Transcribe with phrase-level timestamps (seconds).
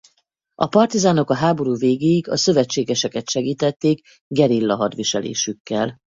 [0.55, 5.97] A partizánok a háború végéig a szövetségeseket segítették gerilla-hadviselésükkel.